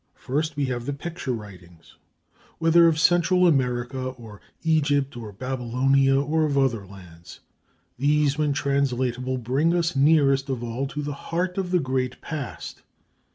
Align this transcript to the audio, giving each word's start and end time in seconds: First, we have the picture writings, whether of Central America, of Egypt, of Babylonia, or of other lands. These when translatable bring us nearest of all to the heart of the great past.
First, 0.15 0.55
we 0.55 0.65
have 0.65 0.87
the 0.87 0.93
picture 0.93 1.31
writings, 1.31 1.95
whether 2.57 2.87
of 2.87 2.97
Central 2.99 3.45
America, 3.45 3.99
of 4.17 4.39
Egypt, 4.63 5.15
of 5.15 5.37
Babylonia, 5.37 6.19
or 6.19 6.43
of 6.43 6.57
other 6.57 6.87
lands. 6.87 7.41
These 7.99 8.35
when 8.35 8.51
translatable 8.53 9.37
bring 9.37 9.75
us 9.75 9.95
nearest 9.95 10.49
of 10.49 10.63
all 10.63 10.87
to 10.87 11.03
the 11.03 11.13
heart 11.29 11.59
of 11.59 11.69
the 11.69 11.77
great 11.79 12.19
past. 12.19 12.81